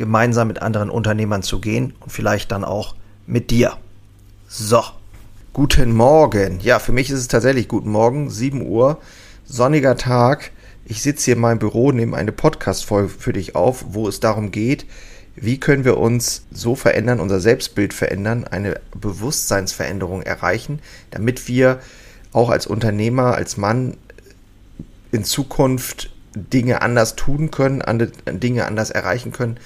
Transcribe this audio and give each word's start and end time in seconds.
gemeinsam 0.00 0.48
mit 0.48 0.62
anderen 0.62 0.88
Unternehmern 0.88 1.42
zu 1.42 1.60
gehen 1.60 1.92
und 2.00 2.10
vielleicht 2.10 2.50
dann 2.52 2.64
auch 2.64 2.94
mit 3.26 3.50
dir. 3.50 3.76
So, 4.48 4.82
guten 5.52 5.92
Morgen. 5.94 6.58
Ja, 6.60 6.78
für 6.78 6.92
mich 6.92 7.10
ist 7.10 7.18
es 7.18 7.28
tatsächlich 7.28 7.68
guten 7.68 7.90
Morgen, 7.90 8.30
7 8.30 8.66
Uhr, 8.66 8.98
sonniger 9.44 9.98
Tag. 9.98 10.52
Ich 10.86 11.02
sitze 11.02 11.26
hier 11.26 11.34
in 11.34 11.42
meinem 11.42 11.58
Büro, 11.58 11.92
nehme 11.92 12.16
eine 12.16 12.32
Podcast-Folge 12.32 13.10
für 13.10 13.34
dich 13.34 13.54
auf, 13.54 13.84
wo 13.90 14.08
es 14.08 14.20
darum 14.20 14.50
geht, 14.50 14.86
wie 15.36 15.60
können 15.60 15.84
wir 15.84 15.98
uns 15.98 16.46
so 16.50 16.74
verändern, 16.74 17.20
unser 17.20 17.38
Selbstbild 17.38 17.92
verändern, 17.92 18.44
eine 18.44 18.80
Bewusstseinsveränderung 18.98 20.22
erreichen, 20.22 20.80
damit 21.10 21.46
wir 21.46 21.78
auch 22.32 22.48
als 22.48 22.66
Unternehmer, 22.66 23.34
als 23.34 23.58
Mann 23.58 23.98
in 25.12 25.24
Zukunft 25.24 26.10
Dinge 26.34 26.82
anders 26.82 27.16
tun 27.16 27.50
können, 27.50 27.82
Dinge 28.26 28.66
anders 28.66 28.90
erreichen 28.90 29.32
können, 29.32 29.58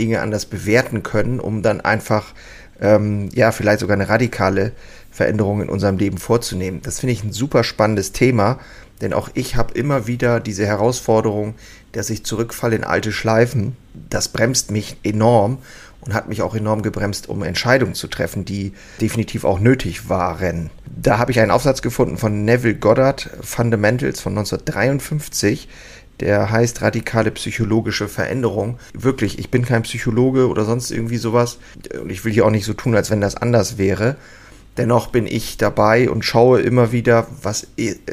Dinge 0.00 0.20
anders 0.20 0.46
bewerten 0.46 1.02
können, 1.02 1.38
um 1.38 1.62
dann 1.62 1.80
einfach, 1.80 2.32
ähm, 2.80 3.28
ja, 3.32 3.52
vielleicht 3.52 3.80
sogar 3.80 3.94
eine 3.94 4.08
radikale 4.08 4.72
Veränderung 5.10 5.60
in 5.60 5.68
unserem 5.68 5.98
Leben 5.98 6.18
vorzunehmen. 6.18 6.80
Das 6.82 7.00
finde 7.00 7.12
ich 7.12 7.22
ein 7.22 7.32
super 7.32 7.62
spannendes 7.62 8.12
Thema, 8.12 8.58
denn 9.00 9.12
auch 9.12 9.28
ich 9.34 9.56
habe 9.56 9.74
immer 9.74 10.06
wieder 10.06 10.40
diese 10.40 10.66
Herausforderung, 10.66 11.54
dass 11.92 12.10
ich 12.10 12.24
zurückfalle 12.24 12.76
in 12.76 12.84
alte 12.84 13.12
Schleifen. 13.12 13.76
Das 14.08 14.28
bremst 14.28 14.70
mich 14.70 14.96
enorm 15.02 15.58
und 16.00 16.14
hat 16.14 16.28
mich 16.28 16.42
auch 16.42 16.54
enorm 16.54 16.82
gebremst, 16.82 17.28
um 17.28 17.42
Entscheidungen 17.42 17.94
zu 17.94 18.08
treffen, 18.08 18.44
die 18.44 18.72
definitiv 19.00 19.44
auch 19.44 19.60
nötig 19.60 20.08
waren. 20.08 20.70
Da 20.86 21.18
habe 21.18 21.30
ich 21.32 21.40
einen 21.40 21.50
Aufsatz 21.50 21.82
gefunden 21.82 22.16
von 22.16 22.44
Neville 22.44 22.74
Goddard, 22.74 23.30
Fundamentals 23.42 24.20
von 24.20 24.32
1953 24.32 25.68
der 26.20 26.50
heißt 26.50 26.82
radikale 26.82 27.30
psychologische 27.30 28.08
Veränderung. 28.08 28.78
Wirklich, 28.92 29.38
ich 29.38 29.50
bin 29.50 29.64
kein 29.64 29.82
Psychologe 29.82 30.48
oder 30.48 30.64
sonst 30.64 30.90
irgendwie 30.90 31.16
sowas 31.16 31.58
und 32.00 32.10
ich 32.10 32.24
will 32.24 32.32
hier 32.32 32.46
auch 32.46 32.50
nicht 32.50 32.66
so 32.66 32.74
tun, 32.74 32.94
als 32.94 33.10
wenn 33.10 33.20
das 33.20 33.36
anders 33.36 33.78
wäre. 33.78 34.16
Dennoch 34.76 35.08
bin 35.08 35.26
ich 35.26 35.56
dabei 35.56 36.10
und 36.10 36.24
schaue 36.24 36.60
immer 36.60 36.92
wieder, 36.92 37.26
was, 37.42 37.66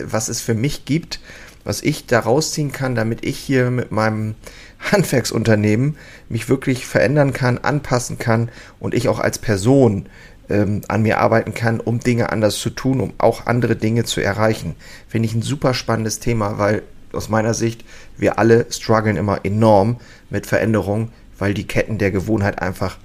was 0.04 0.30
es 0.30 0.42
für 0.42 0.54
mich 0.54 0.86
gibt, 0.86 1.20
was 1.64 1.82
ich 1.82 2.06
da 2.06 2.20
rausziehen 2.20 2.72
kann, 2.72 2.96
damit 2.96 3.26
ich 3.26 3.38
hier 3.38 3.70
mit 3.70 3.92
meinem 3.92 4.36
Handwerksunternehmen 4.92 5.98
mich 6.30 6.50
wirklich 6.50 6.86
verändern 6.86 7.34
kann, 7.34 7.58
anpassen 7.58 8.18
kann 8.18 8.50
und 8.80 8.94
ich 8.94 9.10
auch 9.10 9.20
als 9.20 9.40
Person 9.40 10.08
ähm, 10.50 10.82
an 10.88 11.02
mir 11.02 11.20
arbeiten 11.20 11.54
kann, 11.54 11.80
um 11.80 12.00
Dinge 12.00 12.32
anders 12.32 12.58
zu 12.60 12.70
tun, 12.70 13.02
um 13.02 13.14
auch 13.18 13.48
andere 13.48 13.76
Dinge 13.76 14.06
zu 14.06 14.22
erreichen. 14.22 14.76
Finde 15.08 15.28
ich 15.28 15.36
ein 15.36 15.42
super 15.42 15.74
spannendes 15.74 16.20
Thema, 16.20 16.58
weil 16.58 16.84
aus 17.18 17.30
meiner 17.30 17.54
Sicht, 17.54 17.84
wir 18.18 18.40
alle 18.40 18.68
strugglen 18.70 19.18
immer 19.18 19.44
enorm 19.44 19.98
mit 20.30 20.46
Veränderungen, 20.48 21.12
weil 21.38 21.54
die 21.54 21.68
Ketten 21.68 21.98
der 21.98 22.12
Gewohnheit 22.12 22.62
einfach 22.62 22.98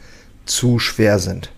zu 0.47 0.79
schwer 0.79 1.19
sind. 1.19 1.51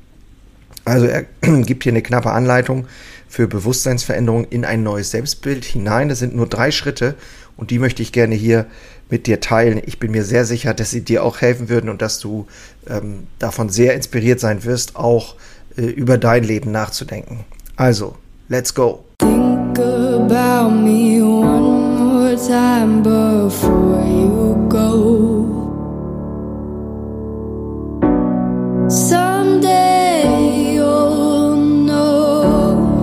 Also 0.85 1.07
er 1.07 1.25
gibt 1.43 1.83
hier 1.83 1.93
eine 1.93 2.03
knappe 2.03 2.31
Anleitung 2.31 2.87
für 3.29 3.49
Bewusstseinsveränderung 3.49 4.45
in 4.45 4.65
ein 4.65 4.83
neues 4.83 5.11
Selbstbild 5.11 5.65
hinein. 5.65 6.09
Das 6.09 6.19
sind 6.19 6.37
nur 6.37 6.47
drei 6.47 6.71
Schritte 6.71 7.15
und 7.57 7.71
die 7.71 7.79
möchte 7.79 8.03
ich 8.03 8.13
gerne 8.13 8.35
hier 8.35 8.67
mit 9.11 9.27
dir 9.27 9.41
teilen. 9.41 9.81
Ich 9.85 9.99
bin 9.99 10.13
mir 10.13 10.25
sehr 10.25 10.45
sicher, 10.45 10.75
dass 10.75 10.91
sie 10.91 11.03
dir 11.03 11.25
auch 11.25 11.41
helfen 11.41 11.69
würden 11.69 11.91
und 11.91 12.03
dass 12.03 12.21
du 12.21 12.47
ähm, 12.89 13.27
davon 13.39 13.69
sehr 13.69 13.95
inspiriert 13.95 14.41
sein 14.41 14.65
wirst, 14.65 14.97
auch 14.97 15.37
äh, 15.77 15.83
über 15.83 16.19
dein 16.19 16.45
Leben 16.45 16.71
nachzudenken. 16.71 17.45
Also, 17.77 18.17
let's 18.49 18.75
go. 18.75 19.05
Think 19.19 19.79
about 19.79 20.71
me 20.71 21.21
time 22.37 23.03
before 23.03 24.05
you 24.05 24.67
go. 24.69 25.51
Someday 28.89 30.25
you'll 30.75 31.57
know. 31.57 32.97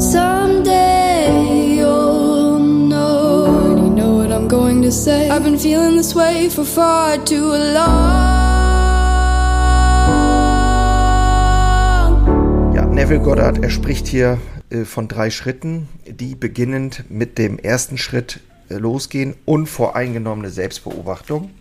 Someday 0.00 1.74
you'll 1.76 2.58
know. 2.58 3.76
You 3.76 3.90
know 3.90 4.14
what 4.14 4.32
I'm 4.32 4.48
going 4.48 4.80
to 4.82 4.90
say. 4.90 5.28
I've 5.28 5.42
been 5.42 5.58
feeling 5.58 5.96
this 5.96 6.14
way 6.14 6.48
for 6.48 6.64
far 6.64 7.18
too 7.18 7.46
long. 7.46 8.35
Neville 13.06 13.22
Goddard, 13.22 13.62
er 13.62 13.70
spricht 13.70 14.08
hier 14.08 14.40
äh, 14.68 14.84
von 14.84 15.06
drei 15.06 15.30
Schritten, 15.30 15.88
die 16.08 16.34
beginnend 16.34 17.04
mit 17.08 17.38
dem 17.38 17.56
ersten 17.56 17.98
Schritt 17.98 18.40
äh, 18.68 18.74
losgehen, 18.78 19.36
unvoreingenommene 19.44 20.50
Selbstbeobachtung. 20.50 21.52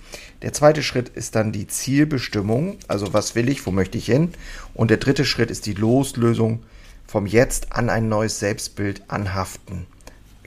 Der 0.41 0.53
zweite 0.53 0.81
Schritt 0.81 1.09
ist 1.09 1.35
dann 1.35 1.51
die 1.51 1.67
Zielbestimmung, 1.67 2.77
also 2.87 3.13
was 3.13 3.35
will 3.35 3.47
ich, 3.47 3.63
wo 3.67 3.69
möchte 3.69 3.99
ich 3.99 4.07
hin. 4.07 4.31
Und 4.73 4.89
der 4.89 4.97
dritte 4.97 5.23
Schritt 5.23 5.51
ist 5.51 5.67
die 5.67 5.75
Loslösung 5.75 6.63
vom 7.05 7.27
Jetzt 7.27 7.73
an 7.73 7.91
ein 7.91 8.09
neues 8.09 8.39
Selbstbild 8.39 9.03
anhaften. 9.07 9.85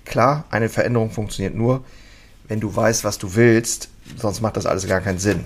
Klar, 0.05 0.47
eine 0.51 0.69
Veränderung 0.69 1.13
funktioniert 1.13 1.55
nur, 1.55 1.85
wenn 2.49 2.59
du 2.59 2.75
weißt, 2.75 3.05
was 3.05 3.19
du 3.19 3.37
willst, 3.37 3.89
sonst 4.17 4.41
macht 4.41 4.57
das 4.57 4.67
alles 4.67 4.89
gar 4.89 5.01
keinen 5.01 5.21
Sinn. 5.21 5.45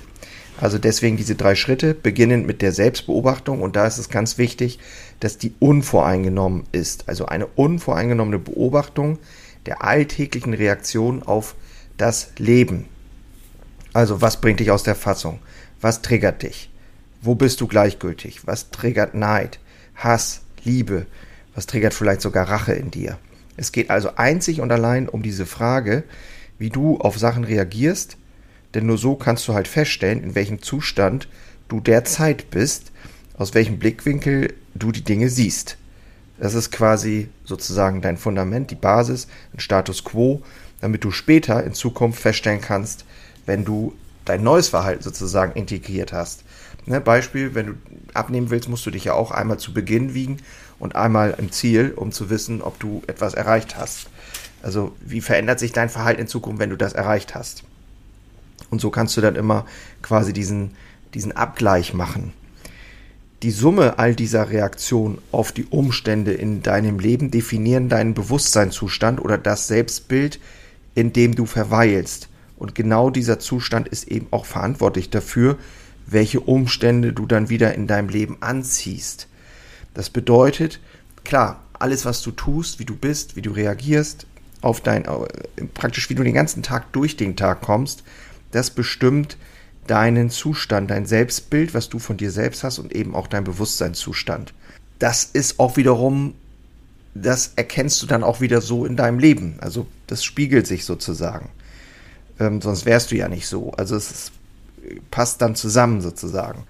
Also 0.61 0.79
deswegen 0.79 1.17
diese 1.17 1.35
drei 1.35 1.55
Schritte, 1.55 1.95
beginnend 1.95 2.47
mit 2.47 2.63
der 2.63 2.73
Selbstbeobachtung. 2.73 3.63
Und 3.63 3.75
da 3.75 3.87
ist 3.87 3.99
es 3.99 4.09
ganz 4.09 4.39
wichtig, 4.39 4.79
dass 5.23 5.39
die 5.39 5.55
unvoreingenommen 5.61 6.65
ist. 6.73 7.09
Also 7.09 7.27
eine 7.27 7.47
unvoreingenommene 7.47 8.41
Beobachtung 8.41 9.19
der 9.67 9.85
alltäglichen 9.85 10.53
Reaktion 10.53 11.23
auf 11.23 11.55
das 11.97 12.33
Leben. 12.39 12.87
Also 13.93 14.21
was 14.21 14.41
bringt 14.41 14.59
dich 14.59 14.73
aus 14.73 14.83
der 14.83 14.97
Fassung? 14.97 15.39
Was 15.81 16.03
triggert 16.03 16.43
dich? 16.43 16.71
Wo 17.21 17.37
bist 17.37 17.61
du 17.61 17.69
gleichgültig? 17.69 18.49
Was 18.49 18.71
triggert 18.71 19.15
Neid, 19.15 19.61
Hass, 19.95 20.41
Liebe? 20.65 21.07
Was 21.55 21.67
triggert 21.67 21.95
vielleicht 21.95 22.21
sogar 22.21 22.49
Rache 22.49 22.73
in 22.73 22.91
dir? 22.91 23.17
Es 23.57 23.71
geht 23.71 23.91
also 23.91 24.17
einzig 24.17 24.61
und 24.61 24.73
allein 24.73 25.09
um 25.09 25.23
diese 25.23 25.47
Frage, 25.47 26.03
wie 26.59 26.71
du 26.71 26.99
auf 26.99 27.17
Sachen 27.17 27.45
reagierst, 27.45 28.17
denn 28.75 28.87
nur 28.87 28.99
so 28.99 29.15
kannst 29.15 29.47
du 29.47 29.55
halt 29.55 29.69
feststellen, 29.69 30.25
in 30.25 30.35
welchem 30.35 30.63
Zustand 30.63 31.29
du 31.69 31.79
derzeit 31.79 32.51
bist, 32.51 32.91
aus 33.37 33.55
welchem 33.55 33.79
Blickwinkel 33.79 34.55
du 34.75 34.93
die 34.93 35.05
Dinge 35.05 35.29
siehst. 35.29 35.77
Das 36.39 36.55
ist 36.55 36.73
quasi 36.73 37.29
sozusagen 37.45 38.01
dein 38.01 38.17
Fundament, 38.17 38.71
die 38.71 38.77
Basis, 38.77 39.29
ein 39.55 39.61
Status 39.61 40.05
quo, 40.05 40.43
damit 40.81 41.05
du 41.05 41.11
später 41.11 41.63
in 41.63 41.75
Zukunft 41.75 42.21
feststellen 42.21 42.61
kannst, 42.61 43.05
wenn 43.47 43.65
du 43.65 43.95
dein 44.25 44.43
neues 44.43 44.69
Verhalten 44.69 45.03
sozusagen 45.03 45.53
integriert 45.53 46.13
hast. 46.13 46.45
Ne, 46.87 47.01
Beispiel, 47.01 47.55
wenn 47.55 47.67
du 47.67 47.73
abnehmen 48.13 48.51
willst, 48.51 48.69
musst 48.69 48.85
du 48.87 48.91
dich 48.91 49.05
ja 49.05 49.15
auch 49.15 49.31
einmal 49.31 49.59
zu 49.59 49.73
Beginn 49.73 50.15
wiegen 50.15 50.39
und 50.81 50.97
einmal 50.97 51.37
im 51.39 51.53
Ziel, 51.53 51.93
um 51.95 52.11
zu 52.11 52.29
wissen, 52.29 52.61
ob 52.61 52.81
du 52.81 53.03
etwas 53.07 53.35
erreicht 53.35 53.77
hast. 53.77 54.09
Also 54.63 54.95
wie 55.01 55.21
verändert 55.21 55.61
sich 55.61 55.73
dein 55.73 55.89
Verhalten 55.89 56.23
in 56.23 56.27
Zukunft, 56.27 56.59
wenn 56.59 56.71
du 56.71 56.77
das 56.77 56.93
erreicht 56.93 57.37
hast? 57.37 57.63
Und 58.71 58.81
so 58.81 58.91
kannst 58.91 59.17
du 59.17 59.21
dann 59.21 59.37
immer 59.37 59.67
quasi 60.03 60.33
diesen, 60.33 60.75
diesen 61.15 61.33
Abgleich 61.33 61.95
machen. 61.95 62.33
Die 63.43 63.51
Summe 63.51 63.99
all 63.99 64.15
dieser 64.15 64.51
Reaktionen 64.51 65.19
auf 65.33 65.51
die 65.51 65.65
Umstände 65.65 66.33
in 66.33 66.63
deinem 66.63 67.01
Leben 67.01 67.33
definieren 67.33 67.89
deinen 67.89 68.15
Bewusstseinszustand 68.15 69.21
oder 69.21 69.37
das 69.37 69.67
Selbstbild, 69.67 70.39
in 70.95 71.13
dem 71.13 71.35
du 71.35 71.47
verweilst. 71.47 72.29
Und 72.57 72.77
genau 72.77 73.11
dieser 73.11 73.41
Zustand 73.41 73.89
ist 73.89 74.07
eben 74.07 74.29
auch 74.31 74.47
verantwortlich 74.47 75.11
dafür, 75.11 75.59
welche 76.07 76.39
Umstände 76.39 77.13
du 77.13 77.27
dann 77.27 77.49
wieder 77.49 77.75
in 77.75 77.89
deinem 77.89 78.09
Leben 78.09 78.37
anziehst. 78.41 79.27
Das 79.93 80.09
bedeutet, 80.09 80.79
klar, 81.25 81.65
alles, 81.73 82.05
was 82.05 82.23
du 82.23 82.31
tust, 82.31 82.79
wie 82.79 82.85
du 82.85 82.95
bist, 82.95 83.35
wie 83.35 83.43
du 83.43 83.51
reagierst, 83.51 84.27
auf 84.61 84.81
dein, 84.81 85.05
äh, 85.05 85.65
praktisch 85.75 86.09
wie 86.09 86.15
du 86.15 86.23
den 86.23 86.35
ganzen 86.35 86.63
Tag 86.63 86.93
durch 86.93 87.17
den 87.17 87.35
Tag 87.35 87.61
kommst, 87.63 88.05
das 88.53 88.71
bestimmt 88.71 89.37
deinen 89.87 90.31
Zustand, 90.31 90.91
dein 90.91 91.07
Selbstbild, 91.07 91.75
was 91.75 91.89
du 91.89 91.99
von 91.99 92.17
dir 92.17 92.31
selbst 92.31 92.63
hast 92.65 92.79
und 92.79 92.95
eben 92.95 93.15
auch 93.15 93.27
dein 93.27 93.45
Bewusstseinszustand. 93.45 94.55
Das 94.99 95.25
ist 95.25 95.59
auch 95.59 95.77
wiederum, 95.77 96.35
das 97.15 97.53
erkennst 97.57 98.03
du 98.03 98.07
dann 98.07 98.23
auch 98.23 98.41
wieder 98.41 98.61
so 98.61 98.87
in 98.87 98.97
deinem 98.97 99.19
Leben. 99.19 99.57
Also 99.61 99.87
das 100.07 100.25
spiegelt 100.25 100.67
sich 100.67 100.85
sozusagen. 100.85 101.51
Ähm, 102.39 102.61
sonst 102.61 102.87
wärst 102.87 103.11
du 103.11 103.17
ja 103.17 103.29
nicht 103.29 103.47
so. 103.47 103.73
Also 103.73 103.97
es 103.97 104.11
ist, 104.11 104.33
passt 105.11 105.43
dann 105.43 105.55
zusammen 105.55 106.01
sozusagen. 106.01 106.65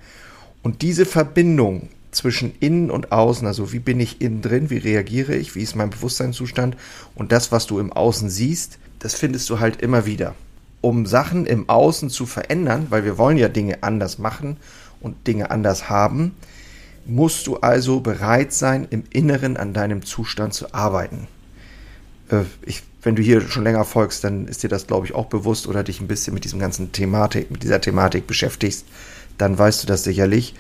Und 0.63 0.83
diese 0.83 1.07
Verbindung 1.07 1.89
zwischen 2.13 2.55
innen 2.61 2.91
und 2.91 3.11
außen, 3.11 3.47
also 3.47 3.73
wie 3.73 3.79
bin 3.79 3.99
ich 4.01 4.21
innen 4.21 4.43
drin, 4.43 4.71
wie 4.71 4.79
reagiere 4.79 5.35
ich, 5.35 5.55
wie 5.55 5.63
ist 5.63 5.77
mein 5.77 5.91
Bewusstseinszustand 5.91 6.77
und 7.15 7.33
das, 7.33 7.53
was 7.53 7.67
du 7.67 7.79
im 7.79 7.93
Außen 7.93 8.31
siehst, 8.31 8.79
das 8.99 9.15
findest 9.15 9.49
du 9.51 9.61
halt 9.61 9.81
immer 9.83 10.07
wieder. 10.07 10.35
Um 10.83 11.07
Sachen 11.07 11.47
im 11.47 11.69
Außen 11.69 12.11
zu 12.11 12.27
verändern, 12.27 12.89
weil 12.91 13.05
wir 13.05 13.17
wollen 13.17 13.39
ja 13.39 13.49
Dinge 13.49 13.83
anders 13.83 14.19
machen 14.19 14.59
und 15.01 15.27
Dinge 15.27 15.51
anders 15.51 15.89
haben, 15.89 16.35
musst 17.07 17.47
du 17.47 17.57
also 17.57 18.01
bereit 18.01 18.53
sein, 18.53 18.87
im 18.91 19.05
Inneren 19.11 19.57
an 19.57 19.73
deinem 19.73 20.05
Zustand 20.05 20.55
zu 20.55 20.75
arbeiten. 20.75 21.27
Äh, 22.31 22.43
ich, 22.65 22.83
wenn 23.03 23.17
du 23.17 23.23
hier 23.23 23.41
schon 23.41 23.65
länger 23.65 23.85
folgst, 23.85 24.25
dann 24.25 24.47
ist 24.47 24.63
dir 24.63 24.69
das, 24.69 24.87
glaube 24.87 25.07
ich, 25.07 25.15
auch 25.15 25.27
bewusst 25.27 25.67
oder 25.67 25.83
dich 25.83 26.01
ein 26.01 26.09
bisschen 26.09 26.35
mit 26.35 26.45
diesem 26.45 26.59
ganzen 26.59 26.93
Thematik, 26.93 27.51
mit 27.51 27.63
dieser 27.63 27.81
Thematik 27.81 28.27
beschäftigst, 28.27 28.87
dann 29.39 29.59
weißt 29.59 29.83
du 29.83 29.87
das 29.87 30.05
sicherlich. 30.05 30.55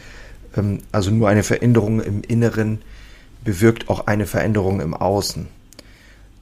Ähm, 0.57 0.79
also 0.91 1.11
nur 1.11 1.29
eine 1.29 1.43
Veränderung 1.43 2.01
im 2.01 2.23
Inneren 2.23 2.81
bewirkt 3.45 3.89
auch 3.89 4.07
eine 4.07 4.27
Veränderung 4.27 4.81
im 4.81 4.95
Außen. 4.95 5.49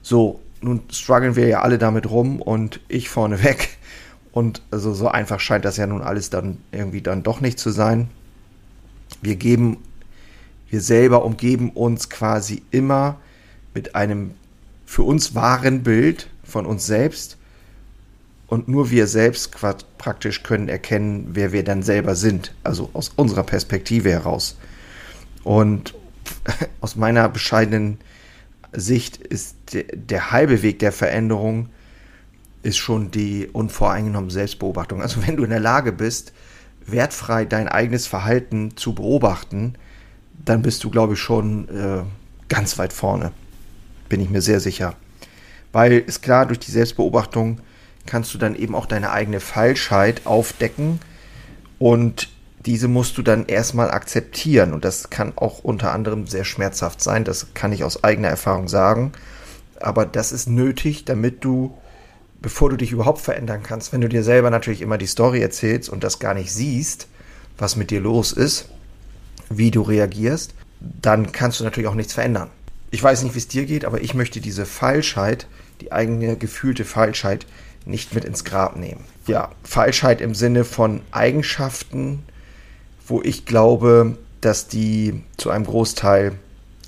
So, 0.03 0.41
nun 0.60 0.82
strugglen 0.90 1.36
wir 1.36 1.46
ja 1.48 1.62
alle 1.62 1.78
damit 1.78 2.10
rum 2.10 2.40
und 2.40 2.80
ich 2.88 3.08
vorneweg. 3.08 3.68
Und 4.32 4.62
also 4.70 4.94
so 4.94 5.08
einfach 5.08 5.40
scheint 5.40 5.64
das 5.64 5.76
ja 5.76 5.88
nun 5.88 6.02
alles 6.02 6.30
dann 6.30 6.58
irgendwie 6.70 7.02
dann 7.02 7.24
doch 7.24 7.40
nicht 7.40 7.58
zu 7.58 7.70
sein. 7.70 8.08
Wir 9.20 9.34
geben, 9.34 9.78
wir 10.68 10.80
selber 10.80 11.24
umgeben 11.24 11.70
uns 11.70 12.10
quasi 12.10 12.62
immer 12.70 13.16
mit 13.74 13.96
einem 13.96 14.36
für 14.86 15.02
uns 15.02 15.34
wahren 15.34 15.82
Bild 15.82 16.28
von 16.44 16.64
uns 16.64 16.86
selbst 16.86 17.38
und 18.46 18.68
nur 18.68 18.90
wir 18.90 19.06
selbst 19.06 19.56
praktisch 19.98 20.42
können 20.42 20.68
erkennen, 20.68 21.28
wer 21.32 21.52
wir 21.52 21.62
dann 21.62 21.82
selber 21.84 22.16
sind, 22.16 22.52
also 22.64 22.90
aus 22.92 23.12
unserer 23.14 23.44
Perspektive 23.44 24.10
heraus. 24.10 24.58
Und 25.44 25.94
aus 26.80 26.96
meiner 26.96 27.28
bescheidenen 27.28 27.98
Sicht 28.72 29.17
ist 29.17 29.56
der, 29.72 29.84
der 29.84 30.31
halbe 30.31 30.62
Weg 30.62 30.78
der 30.78 30.93
Veränderung 30.93 31.69
ist 32.62 32.76
schon 32.76 33.11
die 33.11 33.49
unvoreingenommene 33.52 34.32
Selbstbeobachtung. 34.32 35.02
Also 35.02 35.26
wenn 35.26 35.37
du 35.37 35.44
in 35.44 35.50
der 35.50 35.61
Lage 35.61 35.93
bist, 35.93 36.32
wertfrei 36.87 37.44
dein 37.44 37.69
eigenes 37.69 38.06
Verhalten 38.06 38.76
zu 38.76 38.94
beobachten, 38.94 39.75
dann 40.44 40.62
bist 40.62 40.84
du, 40.84 40.90
glaube 40.90 41.14
ich, 41.14 41.20
schon 41.20 41.69
äh, 41.69 42.02
ganz 42.49 42.78
weit 42.78 42.93
vorne. 42.93 43.32
Bin 44.08 44.20
ich 44.20 44.31
mir 44.31 44.43
sehr 44.43 44.61
sicher. 44.61 44.94
Weil 45.72 45.93
ist 45.93 46.22
klar, 46.22 46.46
durch 46.46 46.58
die 46.58 46.70
Selbstbeobachtung 46.70 47.61
kannst 48.06 48.34
du 48.34 48.38
dann 48.38 48.56
eben 48.56 48.75
auch 48.75 48.87
deine 48.87 49.12
eigene 49.12 49.40
Falschheit 49.40 50.26
aufdecken 50.26 51.00
und 51.78 52.28
diese 52.66 52.88
musst 52.88 53.16
du 53.16 53.22
dann 53.22 53.46
erstmal 53.46 53.90
akzeptieren 53.90 54.72
und 54.72 54.84
das 54.84 55.10
kann 55.10 55.32
auch 55.36 55.60
unter 55.60 55.92
anderem 55.92 56.26
sehr 56.26 56.44
schmerzhaft 56.44 57.02
sein, 57.02 57.24
das 57.24 57.54
kann 57.54 57.72
ich 57.72 57.84
aus 57.84 58.04
eigener 58.04 58.28
Erfahrung 58.28 58.68
sagen, 58.68 59.12
aber 59.80 60.04
das 60.04 60.32
ist 60.32 60.48
nötig, 60.48 61.04
damit 61.06 61.42
du, 61.42 61.76
bevor 62.42 62.68
du 62.68 62.76
dich 62.76 62.92
überhaupt 62.92 63.20
verändern 63.20 63.62
kannst, 63.62 63.92
wenn 63.92 64.02
du 64.02 64.08
dir 64.08 64.22
selber 64.22 64.50
natürlich 64.50 64.82
immer 64.82 64.98
die 64.98 65.06
Story 65.06 65.40
erzählst 65.40 65.88
und 65.88 66.04
das 66.04 66.18
gar 66.18 66.34
nicht 66.34 66.52
siehst, 66.52 67.08
was 67.58 67.76
mit 67.76 67.90
dir 67.90 68.00
los 68.00 68.32
ist, 68.32 68.68
wie 69.48 69.70
du 69.70 69.82
reagierst, 69.82 70.54
dann 70.80 71.32
kannst 71.32 71.60
du 71.60 71.64
natürlich 71.64 71.88
auch 71.88 71.94
nichts 71.94 72.12
verändern. 72.12 72.50
Ich 72.90 73.02
weiß 73.02 73.22
nicht, 73.22 73.34
wie 73.34 73.38
es 73.38 73.48
dir 73.48 73.64
geht, 73.64 73.84
aber 73.84 74.02
ich 74.02 74.14
möchte 74.14 74.40
diese 74.40 74.66
Falschheit, 74.66 75.46
die 75.80 75.92
eigene 75.92 76.36
gefühlte 76.36 76.84
Falschheit, 76.84 77.46
nicht 77.86 78.14
mit 78.14 78.24
ins 78.24 78.44
Grab 78.44 78.76
nehmen. 78.76 79.04
Ja, 79.26 79.50
Falschheit 79.62 80.20
im 80.20 80.34
Sinne 80.34 80.64
von 80.64 81.00
Eigenschaften, 81.10 82.22
wo 83.10 83.22
ich 83.22 83.44
glaube, 83.44 84.16
dass 84.40 84.68
die 84.68 85.22
zu 85.36 85.50
einem 85.50 85.66
Großteil 85.66 86.32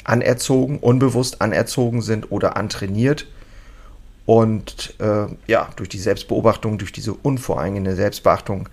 anerzogen, 0.04 0.78
unbewusst 0.78 1.40
anerzogen 1.40 2.02
sind 2.02 2.32
oder 2.32 2.56
antrainiert. 2.56 3.26
Und 4.24 4.94
äh, 5.00 5.26
ja, 5.46 5.68
durch 5.76 5.88
die 5.88 5.98
Selbstbeobachtung, 5.98 6.78
durch 6.78 6.92
diese 6.92 7.12
unvoreingehende 7.12 7.96
Selbstbeachtung 7.96 8.68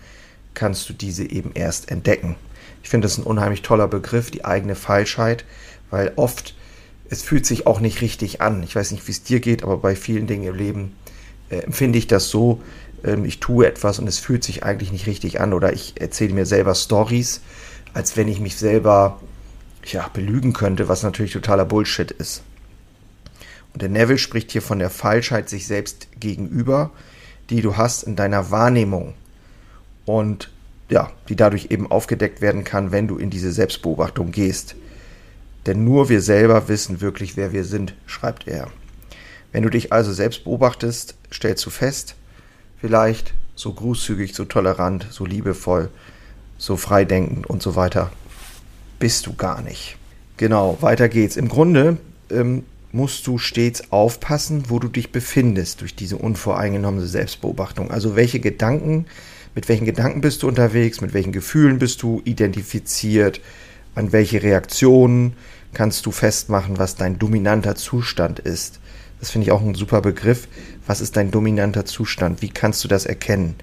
kannst 0.53 0.89
du 0.89 0.93
diese 0.93 1.29
eben 1.29 1.51
erst 1.53 1.91
entdecken. 1.91 2.35
Ich 2.83 2.89
finde 2.89 3.05
das 3.05 3.17
ein 3.17 3.23
unheimlich 3.23 3.61
toller 3.61 3.87
Begriff, 3.87 4.31
die 4.31 4.45
eigene 4.45 4.75
Falschheit, 4.75 5.45
weil 5.89 6.13
oft 6.15 6.55
es 7.09 7.23
fühlt 7.23 7.45
sich 7.45 7.65
auch 7.65 7.79
nicht 7.79 8.01
richtig 8.01 8.41
an. 8.41 8.61
Ich 8.61 8.75
weiß 8.75 8.91
nicht, 8.91 9.07
wie 9.07 9.11
es 9.11 9.23
dir 9.23 9.39
geht, 9.39 9.63
aber 9.63 9.77
bei 9.77 9.95
vielen 9.95 10.27
Dingen 10.27 10.43
im 10.43 10.55
Leben 10.55 10.95
äh, 11.49 11.57
empfinde 11.57 11.97
ich 11.97 12.07
das 12.07 12.29
so, 12.29 12.61
ähm, 13.03 13.25
ich 13.25 13.39
tue 13.39 13.67
etwas 13.67 13.99
und 13.99 14.07
es 14.07 14.19
fühlt 14.19 14.43
sich 14.43 14.63
eigentlich 14.63 14.91
nicht 14.91 15.07
richtig 15.07 15.39
an 15.39 15.53
oder 15.53 15.73
ich 15.73 15.99
erzähle 15.99 16.33
mir 16.33 16.45
selber 16.45 16.75
Stories, 16.75 17.41
als 17.93 18.17
wenn 18.17 18.27
ich 18.27 18.39
mich 18.39 18.55
selber 18.55 19.19
ja, 19.85 20.07
belügen 20.13 20.53
könnte, 20.53 20.87
was 20.87 21.03
natürlich 21.03 21.33
totaler 21.33 21.65
Bullshit 21.65 22.11
ist. 22.11 22.43
Und 23.73 23.81
der 23.81 23.89
Neville 23.89 24.17
spricht 24.17 24.51
hier 24.51 24.61
von 24.61 24.79
der 24.79 24.89
Falschheit 24.89 25.49
sich 25.49 25.67
selbst 25.67 26.07
gegenüber, 26.19 26.91
die 27.49 27.61
du 27.61 27.77
hast 27.77 28.03
in 28.03 28.15
deiner 28.15 28.51
Wahrnehmung 28.51 29.13
und 30.05 30.49
ja, 30.89 31.11
die 31.29 31.35
dadurch 31.35 31.67
eben 31.69 31.89
aufgedeckt 31.89 32.41
werden 32.41 32.63
kann, 32.63 32.91
wenn 32.91 33.07
du 33.07 33.17
in 33.17 33.29
diese 33.29 33.51
Selbstbeobachtung 33.51 34.31
gehst. 34.31 34.75
Denn 35.65 35.83
nur 35.83 36.09
wir 36.09 36.21
selber 36.21 36.67
wissen 36.67 36.99
wirklich, 37.01 37.37
wer 37.37 37.53
wir 37.53 37.63
sind, 37.63 37.93
schreibt 38.07 38.47
er. 38.47 38.69
Wenn 39.51 39.63
du 39.63 39.69
dich 39.69 39.91
also 39.91 40.13
selbst 40.13 40.43
beobachtest, 40.43 41.15
stellst 41.33 41.65
du 41.65 41.69
fest, 41.69 42.15
vielleicht 42.79 43.33
so 43.55 43.73
großzügig, 43.73 44.33
so 44.33 44.45
tolerant, 44.45 45.07
so 45.09 45.25
liebevoll, 45.25 45.89
so 46.57 46.77
freidenkend 46.77 47.47
und 47.47 47.61
so 47.61 47.75
weiter 47.75 48.11
bist 48.99 49.25
du 49.25 49.33
gar 49.33 49.61
nicht. 49.61 49.97
Genau, 50.37 50.77
weiter 50.81 51.09
geht's. 51.09 51.37
Im 51.37 51.49
Grunde 51.49 51.97
ähm, 52.29 52.63
musst 52.91 53.27
du 53.27 53.37
stets 53.37 53.91
aufpassen, 53.91 54.65
wo 54.67 54.79
du 54.79 54.87
dich 54.87 55.11
befindest 55.11 55.81
durch 55.81 55.95
diese 55.95 56.17
unvoreingenommene 56.17 57.05
Selbstbeobachtung. 57.05 57.91
Also 57.91 58.15
welche 58.15 58.39
Gedanken, 58.39 59.05
mit 59.55 59.69
welchen 59.69 59.85
Gedanken 59.85 60.21
bist 60.21 60.43
du 60.43 60.47
unterwegs, 60.47 61.01
mit 61.01 61.13
welchen 61.13 61.31
Gefühlen 61.31 61.79
bist 61.79 62.01
du 62.03 62.21
identifiziert, 62.25 63.41
an 63.95 64.11
welche 64.11 64.43
Reaktionen 64.43 65.33
kannst 65.73 66.05
du 66.05 66.11
festmachen, 66.11 66.77
was 66.77 66.95
dein 66.95 67.19
dominanter 67.19 67.75
Zustand 67.75 68.39
ist. 68.39 68.79
Das 69.19 69.31
finde 69.31 69.45
ich 69.45 69.51
auch 69.51 69.62
ein 69.62 69.75
super 69.75 70.01
Begriff. 70.01 70.48
Was 70.88 71.01
ist 71.01 71.18
dein 71.18 71.31
dominanter 71.31 71.86
Zustand? 71.86 72.42
Wie 72.42 72.50
kannst 72.50 72.83
du 72.83 72.88
das 72.88 73.06
erkennen? 73.06 73.56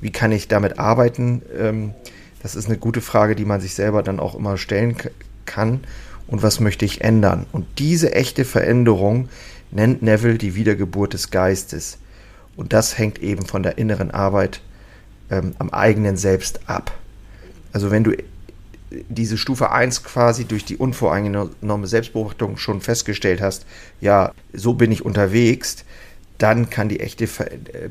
Wie 0.00 0.10
kann 0.10 0.32
ich 0.32 0.48
damit 0.48 0.78
arbeiten? 0.78 1.42
Ähm, 1.58 1.94
das 2.42 2.54
ist 2.54 2.66
eine 2.66 2.78
gute 2.78 3.00
Frage, 3.00 3.34
die 3.34 3.44
man 3.44 3.60
sich 3.60 3.74
selber 3.74 4.02
dann 4.02 4.20
auch 4.20 4.34
immer 4.34 4.56
stellen 4.56 4.96
kann. 5.44 5.80
Und 6.26 6.42
was 6.42 6.60
möchte 6.60 6.84
ich 6.84 7.02
ändern? 7.02 7.46
Und 7.52 7.66
diese 7.78 8.14
echte 8.14 8.44
Veränderung 8.44 9.28
nennt 9.70 10.02
Neville 10.02 10.38
die 10.38 10.54
Wiedergeburt 10.54 11.12
des 11.12 11.30
Geistes. 11.30 11.98
Und 12.56 12.72
das 12.72 12.98
hängt 12.98 13.18
eben 13.18 13.46
von 13.46 13.62
der 13.62 13.78
inneren 13.78 14.10
Arbeit 14.10 14.60
ähm, 15.30 15.54
am 15.58 15.70
eigenen 15.70 16.16
Selbst 16.16 16.60
ab. 16.66 16.92
Also 17.72 17.90
wenn 17.90 18.04
du 18.04 18.12
diese 19.08 19.38
Stufe 19.38 19.70
1 19.70 20.02
quasi 20.02 20.44
durch 20.44 20.64
die 20.64 20.76
unvoreingenommene 20.76 21.86
Selbstbeobachtung 21.86 22.56
schon 22.56 22.80
festgestellt 22.80 23.40
hast, 23.40 23.66
ja, 24.00 24.32
so 24.52 24.74
bin 24.74 24.90
ich 24.90 25.04
unterwegs, 25.04 25.84
dann 26.38 26.70
kann 26.70 26.88
die 26.88 27.00
echte, 27.00 27.28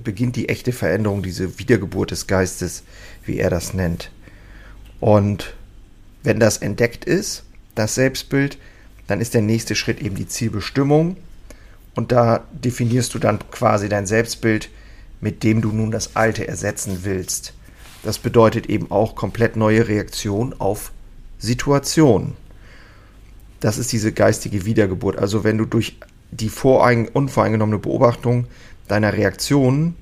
beginnt 0.03 0.35
die 0.35 0.49
echte 0.49 0.71
Veränderung, 0.71 1.21
diese 1.21 1.59
Wiedergeburt 1.59 2.11
des 2.11 2.27
Geistes, 2.27 2.83
wie 3.23 3.37
er 3.37 3.49
das 3.49 3.73
nennt. 3.73 4.11
Und 4.99 5.55
wenn 6.23 6.39
das 6.39 6.57
entdeckt 6.57 7.05
ist, 7.05 7.43
das 7.75 7.95
Selbstbild, 7.95 8.57
dann 9.07 9.21
ist 9.21 9.33
der 9.33 9.41
nächste 9.41 9.75
Schritt 9.75 10.01
eben 10.01 10.15
die 10.15 10.27
Zielbestimmung. 10.27 11.17
Und 11.95 12.11
da 12.11 12.45
definierst 12.51 13.13
du 13.13 13.19
dann 13.19 13.39
quasi 13.51 13.87
dein 13.87 14.05
Selbstbild, 14.05 14.69
mit 15.21 15.43
dem 15.43 15.61
du 15.61 15.71
nun 15.71 15.91
das 15.91 16.15
Alte 16.15 16.47
ersetzen 16.47 16.99
willst. 17.03 17.53
Das 18.03 18.19
bedeutet 18.19 18.67
eben 18.67 18.91
auch 18.91 19.15
komplett 19.15 19.55
neue 19.55 19.87
Reaktion 19.87 20.55
auf 20.57 20.91
Situationen. 21.37 22.33
Das 23.59 23.77
ist 23.77 23.91
diese 23.91 24.13
geistige 24.13 24.65
Wiedergeburt. 24.65 25.17
Also 25.17 25.43
wenn 25.43 25.57
du 25.57 25.65
durch 25.65 25.97
die 26.31 26.49
unvoreingenommene 26.49 27.79
Beobachtung 27.79 28.47
deiner 28.87 29.13
Reaktionen 29.13 29.95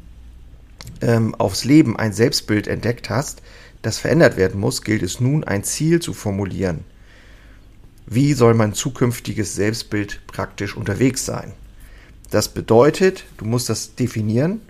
ähm, 1.02 1.34
aufs 1.36 1.64
Leben 1.64 1.98
ein 1.98 2.14
Selbstbild 2.14 2.68
entdeckt 2.68 3.10
hast, 3.10 3.42
das 3.82 3.98
verändert 4.00 4.38
werden 4.38 4.60
muss, 4.60 4.84
gilt 4.84 5.04
es 5.04 5.20
nun, 5.20 5.44
ein 5.44 5.64
Ziel 5.64 6.02
zu 6.02 6.14
formulieren. 6.14 6.84
Wie 8.06 8.34
soll 8.34 8.54
mein 8.54 8.74
zukünftiges 8.74 9.56
Selbstbild 9.56 10.22
praktisch 10.28 10.76
unterwegs 10.76 11.26
sein? 11.26 11.54
Das 12.30 12.50
bedeutet, 12.50 13.26
du 13.38 13.46
musst 13.46 13.70
das 13.70 13.96
definieren 13.96 14.62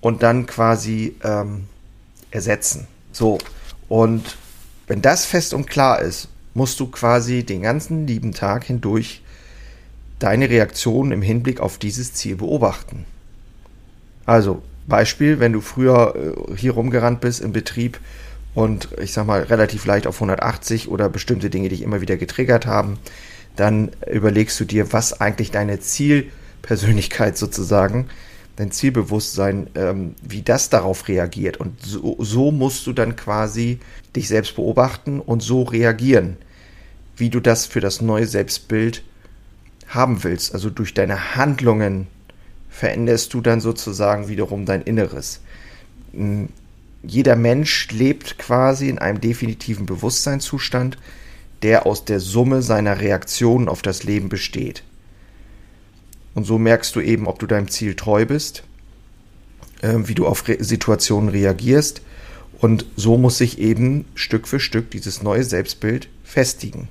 und 0.00 0.22
dann 0.22 0.46
quasi 0.46 1.16
ähm, 1.22 1.64
ersetzen. 2.30 2.86
So, 3.12 3.38
und 3.88 4.36
wenn 4.86 5.02
das 5.02 5.24
fest 5.24 5.54
und 5.54 5.66
klar 5.66 6.00
ist, 6.00 6.28
musst 6.54 6.80
du 6.80 6.88
quasi 6.88 7.44
den 7.44 7.62
ganzen 7.62 8.06
lieben 8.06 8.32
Tag 8.32 8.64
hindurch 8.64 9.22
deine 10.18 10.50
Reaktion 10.50 11.12
im 11.12 11.22
Hinblick 11.22 11.60
auf 11.60 11.78
dieses 11.78 12.14
Ziel 12.14 12.36
beobachten. 12.36 13.04
Also, 14.26 14.62
Beispiel, 14.86 15.38
wenn 15.38 15.52
du 15.52 15.60
früher 15.60 16.14
äh, 16.16 16.56
hier 16.56 16.72
rumgerannt 16.72 17.20
bist 17.20 17.40
im 17.40 17.52
Betrieb 17.52 18.00
und 18.54 18.88
ich 19.00 19.12
sag 19.12 19.26
mal 19.26 19.42
relativ 19.42 19.84
leicht 19.86 20.06
auf 20.06 20.16
180 20.16 20.88
oder 20.88 21.08
bestimmte 21.08 21.50
Dinge 21.50 21.68
dich 21.68 21.82
immer 21.82 22.00
wieder 22.00 22.16
getriggert 22.16 22.66
haben, 22.66 22.98
dann 23.54 23.90
überlegst 24.10 24.58
du 24.58 24.64
dir, 24.64 24.92
was 24.92 25.20
eigentlich 25.20 25.50
deine 25.50 25.80
Zielpersönlichkeit 25.80 27.36
sozusagen, 27.36 28.08
dein 28.58 28.72
Zielbewusstsein, 28.72 29.68
ähm, 29.76 30.16
wie 30.20 30.42
das 30.42 30.68
darauf 30.68 31.06
reagiert. 31.06 31.58
Und 31.58 31.80
so, 31.80 32.16
so 32.18 32.50
musst 32.50 32.86
du 32.88 32.92
dann 32.92 33.14
quasi 33.14 33.78
dich 34.16 34.26
selbst 34.26 34.56
beobachten 34.56 35.20
und 35.20 35.42
so 35.42 35.62
reagieren, 35.62 36.36
wie 37.16 37.30
du 37.30 37.38
das 37.38 37.66
für 37.66 37.80
das 37.80 38.00
neue 38.00 38.26
Selbstbild 38.26 39.04
haben 39.86 40.24
willst. 40.24 40.54
Also 40.54 40.70
durch 40.70 40.92
deine 40.92 41.36
Handlungen 41.36 42.08
veränderst 42.68 43.32
du 43.32 43.40
dann 43.40 43.60
sozusagen 43.60 44.26
wiederum 44.26 44.66
dein 44.66 44.82
Inneres. 44.82 45.40
Hm, 46.12 46.48
jeder 47.04 47.36
Mensch 47.36 47.88
lebt 47.92 48.38
quasi 48.38 48.88
in 48.88 48.98
einem 48.98 49.20
definitiven 49.20 49.86
Bewusstseinszustand, 49.86 50.98
der 51.62 51.86
aus 51.86 52.04
der 52.04 52.18
Summe 52.18 52.62
seiner 52.62 53.00
Reaktionen 53.00 53.68
auf 53.68 53.82
das 53.82 54.02
Leben 54.02 54.28
besteht. 54.28 54.82
Und 56.38 56.44
so 56.44 56.56
merkst 56.56 56.94
du 56.94 57.00
eben, 57.00 57.26
ob 57.26 57.40
du 57.40 57.48
deinem 57.48 57.66
Ziel 57.66 57.96
treu 57.96 58.24
bist, 58.24 58.62
äh, 59.82 59.92
wie 60.04 60.14
du 60.14 60.24
auf 60.24 60.46
Re 60.46 60.62
Situationen 60.62 61.30
reagierst. 61.30 62.00
Und 62.60 62.86
so 62.94 63.18
muss 63.18 63.38
sich 63.38 63.58
eben 63.58 64.04
Stück 64.14 64.46
für 64.46 64.60
Stück 64.60 64.88
dieses 64.92 65.20
neue 65.20 65.42
Selbstbild 65.42 66.08
festigen. 66.22 66.88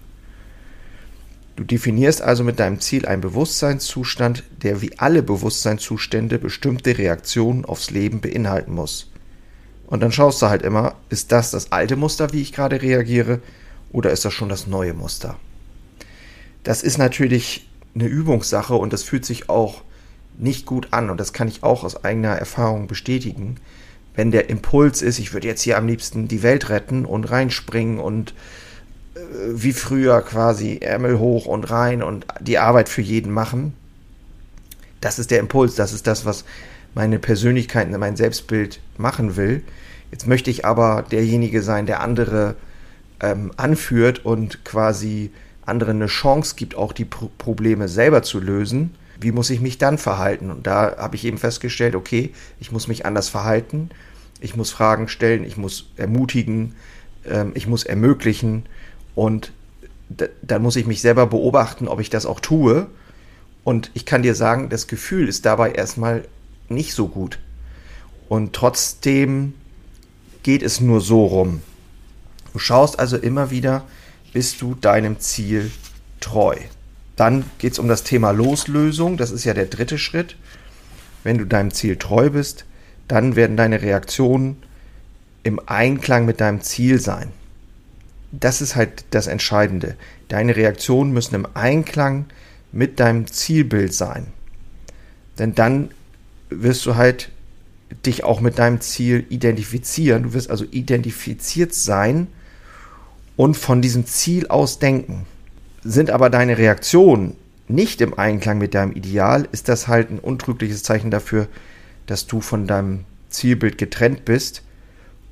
Du 1.56 1.64
definierst 1.64 2.22
also 2.22 2.44
mit 2.44 2.60
deinem 2.60 2.82
Ziel 2.82 3.06
einen 3.06 3.22
Bewusstseinszustand, 3.22 4.44
der 4.64 4.82
wie 4.82 5.00
alle 5.00 5.24
Bewusstseinszustände 5.24 6.40
bestimmte 6.40 6.98
Reaktionen 6.98 7.64
aufs 7.64 7.90
Leben 7.90 8.20
beinhalten 8.20 8.74
muss. 8.74 9.10
Und 9.86 10.04
dann 10.04 10.12
schaust 10.12 10.42
du 10.42 10.48
halt 10.48 10.64
immer, 10.64 10.96
ist 11.08 11.32
das 11.32 11.52
das 11.52 11.72
alte 11.72 11.96
Muster, 11.96 12.34
wie 12.34 12.42
ich 12.42 12.52
gerade 12.52 12.82
reagiere, 12.82 13.40
oder 13.94 14.12
ist 14.12 14.26
das 14.26 14.34
schon 14.34 14.50
das 14.50 14.68
neue 14.68 14.94
Muster? 14.94 15.40
Das 16.66 16.84
ist 16.84 16.98
natürlich 16.98 17.67
eine 18.00 18.10
Übungssache 18.10 18.76
und 18.76 18.94
das 18.94 19.04
fühlt 19.04 19.26
sich 19.26 19.50
auch 19.50 19.82
nicht 20.38 20.66
gut 20.66 20.90
an 20.92 21.10
und 21.10 21.20
das 21.20 21.34
kann 21.34 21.48
ich 21.48 21.64
auch 21.64 21.84
aus 21.84 22.04
eigener 22.04 22.36
Erfahrung 22.36 22.88
bestätigen. 22.88 23.58
Wenn 24.16 24.32
der 24.32 24.50
Impuls 24.50 25.02
ist, 25.02 25.20
ich 25.20 25.34
würde 25.34 25.48
jetzt 25.48 25.62
hier 25.62 25.78
am 25.78 25.88
liebsten 25.88 26.28
die 26.28 26.44
Welt 26.44 26.70
retten 26.70 27.06
und 27.06 27.26
reinspringen 27.26 28.00
und 28.00 28.34
wie 29.50 29.74
früher 29.74 30.22
quasi 30.22 30.78
Ärmel 30.78 31.20
hoch 31.20 31.46
und 31.46 31.70
rein 31.70 32.04
und 32.04 32.26
die 32.40 32.58
Arbeit 32.58 32.90
für 32.90 33.02
jeden 33.02 33.32
machen. 33.32 33.74
Das 35.02 35.20
ist 35.20 35.32
der 35.32 35.40
Impuls, 35.40 35.76
das 35.76 35.94
ist 35.94 36.08
das, 36.08 36.26
was 36.26 36.46
meine 36.94 37.20
Persönlichkeit, 37.20 37.90
mein 37.92 38.16
Selbstbild 38.16 38.80
machen 38.98 39.36
will. 39.36 39.64
Jetzt 40.12 40.28
möchte 40.28 40.50
ich 40.50 40.66
aber 40.66 41.04
derjenige 41.12 41.62
sein, 41.62 41.86
der 41.86 42.02
andere 42.02 42.56
ähm, 43.20 43.52
anführt 43.58 44.26
und 44.26 44.64
quasi 44.66 45.32
anderen 45.68 45.98
eine 45.98 46.08
Chance 46.08 46.56
gibt, 46.56 46.76
auch 46.76 46.94
die 46.94 47.06
Pro 47.06 47.30
Probleme 47.38 47.88
selber 47.88 48.24
zu 48.24 48.40
lösen. 48.40 48.96
Wie 49.20 49.32
muss 49.32 49.50
ich 49.50 49.62
mich 49.62 49.78
dann 49.78 49.98
verhalten? 49.98 50.52
Und 50.52 50.68
da 50.68 50.96
habe 50.98 51.16
ich 51.16 51.26
eben 51.26 51.38
festgestellt, 51.38 51.96
okay, 51.96 52.34
ich 52.60 52.72
muss 52.72 52.88
mich 52.88 53.06
anders 53.06 53.30
verhalten, 53.30 53.90
ich 54.40 54.56
muss 54.56 54.72
Fragen 54.72 55.08
stellen, 55.08 55.44
ich 55.44 55.58
muss 55.58 55.90
ermutigen, 55.98 56.76
ähm, 57.26 57.52
ich 57.56 57.68
muss 57.68 57.84
ermöglichen 57.84 58.66
und 59.16 59.52
dann 60.42 60.62
muss 60.62 60.76
ich 60.78 60.86
mich 60.86 61.02
selber 61.02 61.28
beobachten, 61.28 61.88
ob 61.88 62.00
ich 62.00 62.10
das 62.10 62.26
auch 62.26 62.40
tue. 62.40 62.88
Und 63.64 63.92
ich 63.94 64.06
kann 64.06 64.24
dir 64.24 64.36
sagen, 64.36 64.70
das 64.70 64.88
Gefühl 64.88 65.28
ist 65.28 65.46
dabei 65.46 65.72
erstmal 65.72 66.24
nicht 66.70 66.94
so 66.94 67.08
gut. 67.08 67.40
Und 68.30 68.54
trotzdem 68.54 69.54
geht 70.44 70.64
es 70.64 70.80
nur 70.80 71.02
so 71.02 71.26
rum. 71.26 71.62
Du 72.54 72.60
schaust 72.60 73.00
also 73.00 73.18
immer 73.18 73.52
wieder, 73.52 73.84
bist 74.38 74.62
du 74.62 74.76
deinem 74.76 75.20
Ziel 75.20 75.72
treu. 76.20 76.56
Dann 77.16 77.44
geht 77.58 77.74
es 77.74 77.80
um 77.80 77.88
das 77.88 78.04
Thema 78.04 78.30
Loslösung. 78.30 79.18
Das 79.18 79.32
ist 79.32 79.44
ja 79.44 79.56
der 79.56 79.66
dritte 79.66 79.98
Schritt. 79.98 80.36
Wenn 81.24 81.40
du 81.40 81.46
deinem 81.46 81.72
Ziel 81.72 81.96
treu 81.96 82.30
bist, 82.30 82.66
dann 83.08 83.36
werden 83.36 83.58
deine 83.58 83.82
Reaktionen 83.82 84.58
im 85.42 85.60
Einklang 85.66 86.26
mit 86.26 86.40
deinem 86.40 86.62
Ziel 86.62 87.00
sein 87.00 87.32
das 88.32 88.62
ist 88.62 88.76
halt 88.76 89.06
das 89.12 89.28
Entscheidende. 89.28 89.96
Deine 90.28 90.56
Reaktionen 90.56 91.12
müssen 91.12 91.36
im 91.36 91.48
Einklang 91.54 92.26
mit 92.72 93.00
deinem 93.00 93.28
Zielbild 93.28 93.94
sein. 93.94 94.28
Denn 95.40 95.56
dann 95.56 95.92
wirst 96.50 96.86
du 96.86 96.96
halt 96.96 97.32
dich 98.06 98.24
auch 98.24 98.42
mit 98.42 98.60
deinem 98.60 98.82
Ziel 98.82 99.26
identifizieren. 99.30 100.24
Du 100.24 100.34
wirst 100.34 100.50
also 100.50 100.66
identifiziert 100.70 101.74
sein 101.74 102.28
und 103.38 103.56
von 103.56 103.82
diesem 103.82 104.06
Ziel 104.06 104.48
aus 104.48 104.80
denken. 104.80 105.26
Sind 105.84 106.10
aber 106.10 106.30
deine 106.30 106.58
Reaktionen 106.58 107.38
nicht 107.70 108.02
im 108.02 108.18
Einklang 108.18 108.58
mit 108.58 108.74
deinem 108.74 108.92
Ideal, 108.92 109.48
ist 109.54 109.70
das 109.70 109.88
halt 109.88 110.10
ein 110.10 110.20
untrügliches 110.20 110.84
Zeichen 110.84 111.12
dafür, 111.12 111.48
dass 112.08 112.28
du 112.28 112.42
von 112.42 112.68
deinem 112.68 113.06
Zielbild 113.30 113.78
getrennt 113.78 114.26
bist 114.26 114.64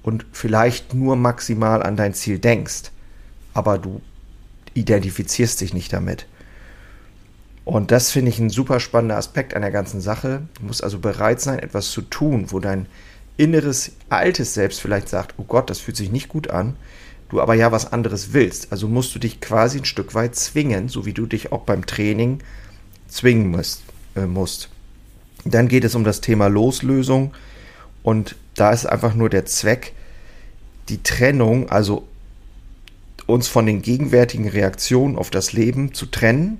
und 0.04 0.26
vielleicht 0.32 0.94
nur 0.94 1.16
maximal 1.16 1.82
an 1.82 1.96
dein 1.96 2.14
Ziel 2.14 2.40
denkst, 2.40 2.92
aber 3.54 3.78
du 3.78 4.02
identifizierst 4.74 5.60
dich 5.62 5.74
nicht 5.74 5.92
damit. 5.92 6.28
Und 7.64 7.90
das 7.90 8.12
finde 8.12 8.30
ich 8.30 8.38
ein 8.38 8.52
super 8.52 8.80
spannender 8.80 9.18
Aspekt 9.18 9.56
an 9.56 9.64
der 9.64 9.72
ganzen 9.72 10.00
Sache. 10.00 10.44
Du 10.60 10.68
musst 10.68 10.84
also 10.84 11.00
bereit 11.00 11.42
sein, 11.42 11.58
etwas 11.58 11.90
zu 11.90 12.02
tun, 12.02 12.52
wo 12.52 12.60
dein 12.60 12.86
inneres, 13.38 13.94
altes 14.10 14.54
Selbst 14.54 14.80
vielleicht 14.80 15.10
sagt, 15.10 15.34
oh 15.38 15.44
Gott, 15.44 15.70
das 15.70 15.80
fühlt 15.80 15.98
sich 15.98 16.12
nicht 16.12 16.30
gut 16.30 16.52
an, 16.52 16.76
du 17.30 17.42
aber 17.42 17.54
ja 17.54 17.72
was 17.72 17.92
anderes 17.92 18.34
willst. 18.34 18.72
Also 18.72 18.88
musst 18.88 19.14
du 19.16 19.20
dich 19.20 19.42
quasi 19.42 19.80
ein 19.80 19.86
Stück 19.86 20.14
weit 20.14 20.36
zwingen, 20.36 20.90
so 20.90 21.06
wie 21.06 21.14
du 21.14 21.26
dich 21.26 21.52
auch 21.52 21.62
beim 21.62 21.86
Training 21.86 22.40
zwingen 23.08 23.50
musst. 23.50 23.82
Äh, 24.16 24.28
musst. 24.28 24.70
Dann 25.44 25.68
geht 25.68 25.84
es 25.84 25.94
um 25.94 26.04
das 26.04 26.22
Thema 26.22 26.48
Loslösung 26.48 27.34
und 28.02 28.36
da 28.56 28.72
ist 28.72 28.86
einfach 28.86 29.14
nur 29.14 29.30
der 29.30 29.46
Zweck, 29.46 29.94
die 30.88 31.04
Trennung, 31.04 31.70
also 31.70 32.08
uns 33.28 33.48
von 33.48 33.66
den 33.66 33.82
gegenwärtigen 33.82 34.48
Reaktionen 34.48 35.18
auf 35.18 35.30
das 35.30 35.52
Leben 35.52 35.94
zu 35.94 36.06
trennen 36.06 36.60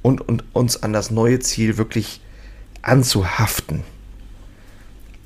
und, 0.00 0.20
und 0.20 0.44
uns 0.52 0.82
an 0.82 0.92
das 0.92 1.10
neue 1.10 1.40
Ziel 1.40 1.76
wirklich 1.76 2.20
anzuhaften. 2.80 3.82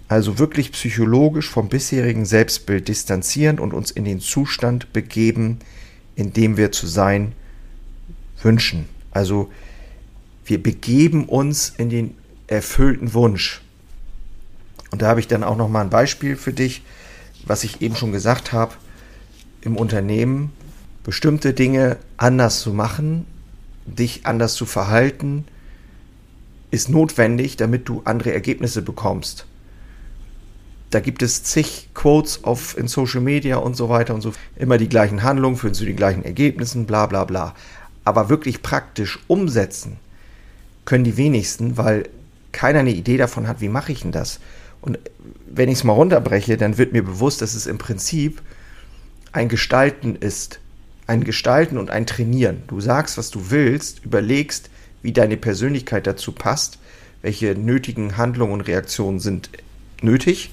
Also 0.09 0.39
wirklich 0.39 0.73
psychologisch 0.73 1.49
vom 1.49 1.69
bisherigen 1.69 2.25
Selbstbild 2.25 2.87
distanzieren 2.89 3.59
und 3.59 3.75
uns 3.75 3.91
in 3.91 4.05
den 4.05 4.21
Zustand 4.21 4.93
begeben, 4.93 5.59
in 6.15 6.33
dem 6.33 6.57
wir 6.57 6.71
zu 6.71 6.87
sein 6.87 7.33
wünschen. 8.43 8.87
Also 9.11 9.51
wir 10.45 10.63
begeben 10.63 11.25
uns 11.25 11.73
in 11.77 11.91
den 11.91 12.15
erfüllten 12.47 13.15
Wunsch. 13.15 13.63
Und 14.93 15.03
da 15.03 15.09
habe 15.09 15.21
ich 15.21 15.27
dann 15.27 15.43
auch 15.43 15.57
noch 15.57 15.69
mal 15.69 15.81
ein 15.81 15.91
Beispiel 15.91 16.37
für 16.37 16.53
dich, 16.53 16.83
was 17.45 17.65
ich 17.65 17.83
eben 17.83 17.97
schon 17.97 18.13
gesagt 18.13 18.53
habe 18.53 18.75
im 19.61 19.77
Unternehmen, 19.77 20.53
bestimmte 21.03 21.53
Dinge 21.53 21.97
anders 22.17 22.61
zu 22.61 22.73
machen, 22.73 23.27
dich 23.87 24.27
anders 24.27 24.55
zu 24.55 24.67
verhalten, 24.67 25.45
ist 26.71 26.89
notwendig, 26.89 27.57
damit 27.57 27.89
du 27.89 28.03
andere 28.05 28.33
Ergebnisse 28.33 28.83
bekommst. 28.83 29.47
Da 30.91 31.01
gibt 31.01 31.23
es 31.23 31.43
zig 31.43 31.89
Quotes 31.95 32.45
auf, 32.45 32.79
in 32.79 32.87
Social 32.87 33.21
Media 33.21 33.57
und 33.57 33.77
so 33.77 33.89
weiter 33.89 34.15
und 34.15 34.21
so. 34.21 34.33
Immer 34.57 34.79
die 34.79 34.89
gleichen 34.89 35.23
Handlungen 35.23 35.57
führen 35.57 35.75
zu 35.75 35.85
den 35.85 35.97
gleichen 35.97 36.25
Ergebnissen, 36.25 36.87
bla 36.87 37.07
bla 37.07 37.25
bla. 37.25 37.55
Aber 38.05 38.29
wirklich 38.29 38.63
praktisch 38.63 39.19
umsetzen 39.27 39.99
können 40.85 41.05
die 41.05 41.17
wenigsten, 41.17 41.77
weil 41.77 42.09
keiner 42.53 42.81
eine 42.81 42.93
Idee 42.93 43.17
davon 43.17 43.49
hat, 43.49 43.61
wie 43.61 43.69
mache 43.69 43.93
ich 43.93 44.03
denn 44.03 44.13
das? 44.13 44.39
Und 44.81 44.99
wenn 45.51 45.69
ich 45.69 45.79
es 45.79 45.85
mal 45.85 45.93
runterbreche, 45.93 46.57
dann 46.57 46.79
wird 46.79 46.93
mir 46.93 47.03
bewusst, 47.03 47.43
dass 47.43 47.55
es 47.55 47.67
im 47.67 47.79
Prinzip 47.79 48.41
ein 49.33 49.49
Gestalten 49.49 50.15
ist. 50.15 50.61
Ein 51.09 51.25
Gestalten 51.25 51.79
und 51.79 51.91
ein 51.91 52.07
Trainieren. 52.07 52.63
Du 52.69 52.81
sagst, 52.81 53.19
was 53.19 53.31
du 53.31 53.51
willst, 53.51 54.05
überlegst, 54.05 54.71
wie 55.03 55.13
deine 55.13 55.37
Persönlichkeit 55.37 56.07
dazu 56.07 56.33
passt, 56.33 56.79
welche 57.23 57.55
nötigen 57.55 58.17
Handlungen 58.17 58.53
und 58.53 58.61
Reaktionen 58.63 59.19
sind 59.19 59.51
nötig 60.03 60.51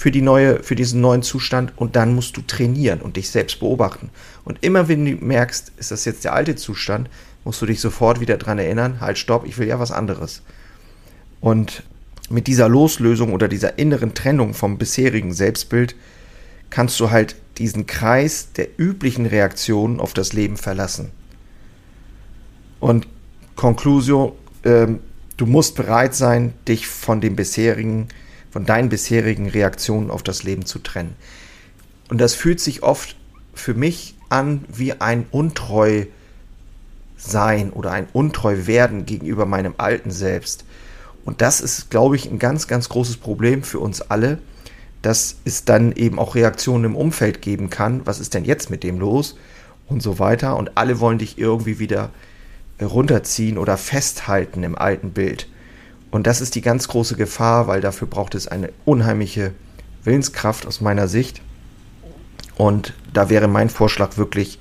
für, 0.00 0.10
die 0.10 0.22
neue, 0.22 0.62
für 0.62 0.76
diesen 0.76 1.02
neuen 1.02 1.22
Zustand 1.22 1.74
und 1.76 1.94
dann 1.94 2.14
musst 2.14 2.34
du 2.34 2.40
trainieren 2.40 3.02
und 3.02 3.16
dich 3.18 3.28
selbst 3.28 3.60
beobachten. 3.60 4.08
Und 4.46 4.56
immer 4.62 4.88
wenn 4.88 5.04
du 5.04 5.22
merkst, 5.22 5.72
ist 5.76 5.90
das 5.90 6.06
jetzt 6.06 6.24
der 6.24 6.32
alte 6.32 6.56
Zustand, 6.56 7.10
musst 7.44 7.60
du 7.60 7.66
dich 7.66 7.82
sofort 7.82 8.18
wieder 8.18 8.38
daran 8.38 8.58
erinnern, 8.58 9.02
halt 9.02 9.18
stopp, 9.18 9.46
ich 9.46 9.58
will 9.58 9.68
ja 9.68 9.78
was 9.78 9.92
anderes. 9.92 10.40
Und 11.42 11.82
mit 12.30 12.46
dieser 12.46 12.66
Loslösung 12.66 13.34
oder 13.34 13.46
dieser 13.46 13.78
inneren 13.78 14.14
Trennung 14.14 14.54
vom 14.54 14.78
bisherigen 14.78 15.34
Selbstbild 15.34 15.94
kannst 16.70 16.98
du 16.98 17.10
halt 17.10 17.36
diesen 17.58 17.86
Kreis 17.86 18.52
der 18.56 18.68
üblichen 18.78 19.26
Reaktionen 19.26 20.00
auf 20.00 20.14
das 20.14 20.32
Leben 20.32 20.56
verlassen. 20.56 21.10
Und 22.78 23.06
Conclusio, 23.54 24.34
ähm, 24.64 25.00
du 25.36 25.44
musst 25.44 25.76
bereit 25.76 26.14
sein, 26.14 26.54
dich 26.66 26.86
von 26.86 27.20
dem 27.20 27.36
bisherigen 27.36 28.08
von 28.50 28.66
deinen 28.66 28.88
bisherigen 28.88 29.48
Reaktionen 29.48 30.10
auf 30.10 30.22
das 30.22 30.42
Leben 30.42 30.66
zu 30.66 30.78
trennen. 30.78 31.14
Und 32.08 32.20
das 32.20 32.34
fühlt 32.34 32.60
sich 32.60 32.82
oft 32.82 33.16
für 33.54 33.74
mich 33.74 34.16
an 34.28 34.64
wie 34.68 35.00
ein 35.00 35.26
untreu 35.30 36.06
sein 37.16 37.70
oder 37.70 37.92
ein 37.92 38.08
untreu 38.12 38.66
werden 38.66 39.06
gegenüber 39.06 39.46
meinem 39.46 39.74
alten 39.76 40.10
Selbst. 40.10 40.64
Und 41.24 41.42
das 41.42 41.60
ist, 41.60 41.90
glaube 41.90 42.16
ich, 42.16 42.30
ein 42.30 42.38
ganz, 42.38 42.66
ganz 42.66 42.88
großes 42.88 43.18
Problem 43.18 43.62
für 43.62 43.78
uns 43.78 44.00
alle, 44.00 44.38
dass 45.02 45.36
es 45.44 45.64
dann 45.64 45.92
eben 45.92 46.18
auch 46.18 46.34
Reaktionen 46.34 46.84
im 46.84 46.96
Umfeld 46.96 47.42
geben 47.42 47.70
kann. 47.70 48.06
Was 48.06 48.20
ist 48.20 48.34
denn 48.34 48.44
jetzt 48.44 48.70
mit 48.70 48.82
dem 48.82 48.98
los? 48.98 49.36
Und 49.86 50.02
so 50.02 50.18
weiter. 50.18 50.56
Und 50.56 50.76
alle 50.76 51.00
wollen 51.00 51.18
dich 51.18 51.38
irgendwie 51.38 51.78
wieder 51.78 52.10
runterziehen 52.80 53.58
oder 53.58 53.76
festhalten 53.76 54.62
im 54.62 54.76
alten 54.76 55.10
Bild. 55.10 55.48
Und 56.10 56.26
das 56.26 56.40
ist 56.40 56.54
die 56.54 56.60
ganz 56.60 56.88
große 56.88 57.16
Gefahr, 57.16 57.66
weil 57.66 57.80
dafür 57.80 58.08
braucht 58.08 58.34
es 58.34 58.48
eine 58.48 58.70
unheimliche 58.84 59.52
Willenskraft 60.04 60.66
aus 60.66 60.80
meiner 60.80 61.08
Sicht. 61.08 61.40
Und 62.56 62.94
da 63.12 63.30
wäre 63.30 63.48
mein 63.48 63.70
Vorschlag 63.70 64.16
wirklich, 64.16 64.58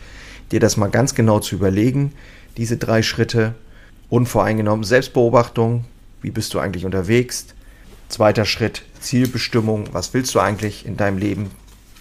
dir 0.52 0.60
das 0.60 0.78
mal 0.78 0.90
ganz 0.90 1.16
genau 1.16 1.40
zu 1.40 1.56
überlegen, 1.56 2.14
diese 2.58 2.78
drei 2.78 3.02
Schritte. 3.02 3.56
Unvoreingenommen 4.10 4.84
Selbstbeobachtung, 4.84 5.86
wie 6.22 6.32
bist 6.32 6.54
du 6.54 6.60
eigentlich 6.60 6.86
unterwegs? 6.86 7.46
Zweiter 8.10 8.46
Schritt 8.46 8.84
Zielbestimmung, 9.00 9.90
was 9.92 10.14
willst 10.14 10.36
du 10.36 10.40
eigentlich 10.40 10.86
in 10.86 10.98
deinem 10.98 11.18
Leben 11.18 11.52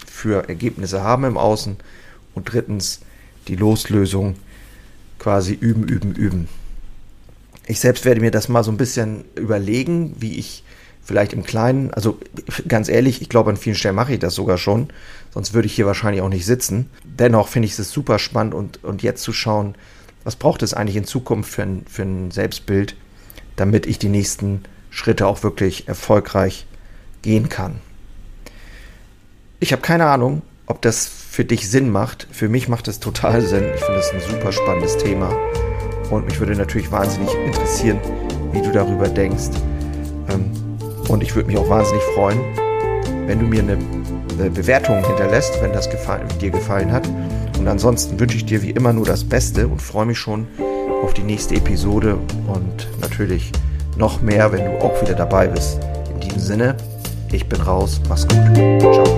für 0.06 0.48
Ergebnisse 0.48 1.02
haben 1.02 1.24
im 1.24 1.36
Außen? 1.36 1.76
Und 2.34 2.52
drittens 2.52 3.00
die 3.46 3.56
Loslösung, 3.56 4.36
quasi 5.18 5.54
üben, 5.54 5.84
üben, 5.84 6.14
üben. 6.14 6.48
Ich 7.68 7.80
selbst 7.80 8.06
werde 8.06 8.22
mir 8.22 8.30
das 8.30 8.48
mal 8.48 8.64
so 8.64 8.70
ein 8.70 8.78
bisschen 8.78 9.26
überlegen, 9.34 10.16
wie 10.18 10.38
ich 10.38 10.64
vielleicht 11.02 11.34
im 11.34 11.42
Kleinen, 11.42 11.92
also 11.92 12.18
ganz 12.66 12.88
ehrlich, 12.88 13.20
ich 13.20 13.28
glaube, 13.28 13.50
an 13.50 13.58
vielen 13.58 13.76
Stellen 13.76 13.94
mache 13.94 14.14
ich 14.14 14.18
das 14.18 14.34
sogar 14.34 14.56
schon, 14.56 14.88
sonst 15.32 15.52
würde 15.52 15.66
ich 15.66 15.74
hier 15.74 15.86
wahrscheinlich 15.86 16.22
auch 16.22 16.30
nicht 16.30 16.46
sitzen. 16.46 16.88
Dennoch 17.04 17.48
finde 17.48 17.66
ich 17.66 17.78
es 17.78 17.90
super 17.90 18.18
spannend 18.18 18.54
und, 18.54 18.82
und 18.84 19.02
jetzt 19.02 19.22
zu 19.22 19.34
schauen, 19.34 19.74
was 20.24 20.36
braucht 20.36 20.62
es 20.62 20.72
eigentlich 20.72 20.96
in 20.96 21.04
Zukunft 21.04 21.52
für 21.52 21.62
ein, 21.62 21.84
für 21.88 22.02
ein 22.02 22.30
Selbstbild, 22.30 22.96
damit 23.56 23.86
ich 23.86 23.98
die 23.98 24.08
nächsten 24.08 24.62
Schritte 24.88 25.26
auch 25.26 25.42
wirklich 25.42 25.88
erfolgreich 25.88 26.66
gehen 27.20 27.50
kann. 27.50 27.80
Ich 29.60 29.72
habe 29.72 29.82
keine 29.82 30.06
Ahnung, 30.06 30.40
ob 30.66 30.80
das 30.80 31.06
für 31.06 31.44
dich 31.44 31.68
Sinn 31.68 31.90
macht. 31.90 32.28
Für 32.30 32.48
mich 32.48 32.68
macht 32.68 32.88
es 32.88 32.98
total 32.98 33.42
Sinn. 33.42 33.64
Ich 33.74 33.84
finde 33.84 34.00
es 34.00 34.10
ein 34.10 34.20
super 34.20 34.52
spannendes 34.52 34.96
Thema. 34.96 35.36
Und 36.10 36.26
mich 36.26 36.38
würde 36.38 36.54
natürlich 36.54 36.90
wahnsinnig 36.90 37.28
interessieren, 37.46 37.98
wie 38.52 38.62
du 38.62 38.72
darüber 38.72 39.08
denkst. 39.08 39.50
Ähm, 40.30 40.50
und 41.08 41.22
ich 41.22 41.34
würde 41.34 41.48
mich 41.48 41.58
auch 41.58 41.68
wahnsinnig 41.68 42.02
freuen, 42.14 42.38
wenn 43.26 43.40
du 43.40 43.46
mir 43.46 43.62
eine, 43.62 43.78
Bewertung 44.50 45.04
hinterlässt, 45.04 45.60
wenn 45.60 45.72
das 45.72 45.88
dir 46.40 46.50
gefallen 46.50 46.92
hat. 46.92 47.08
Und 47.58 47.66
ansonsten 47.66 48.20
wünsche 48.20 48.36
ich 48.36 48.46
dir 48.46 48.62
wie 48.62 48.70
immer 48.70 48.92
nur 48.92 49.04
das 49.04 49.24
Beste 49.24 49.66
und 49.66 49.82
freue 49.82 50.06
mich 50.06 50.18
schon 50.18 50.46
auf 51.02 51.12
die 51.12 51.22
nächste 51.22 51.56
Episode 51.56 52.16
und 52.46 52.86
natürlich 53.00 53.50
noch 53.96 54.22
mehr, 54.22 54.52
wenn 54.52 54.64
du 54.64 54.78
auch 54.80 55.02
wieder 55.02 55.14
dabei 55.14 55.48
bist. 55.48 55.80
In 56.14 56.20
diesem 56.20 56.38
Sinne, 56.38 56.76
ich 57.32 57.48
bin 57.48 57.60
raus, 57.60 58.00
mach's 58.08 58.28
gut. 58.28 58.38
Ciao. 58.80 59.17